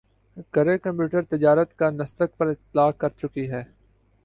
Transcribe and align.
کَرئے 0.53 0.77
computer 0.77 1.21
تجارت 1.29 1.77
کا 1.79 1.89
نسدق 1.91 2.37
پر 2.37 2.47
اطلاق 2.47 2.97
کر 2.97 3.09
چکی 3.21 3.49
ہے 3.51 3.63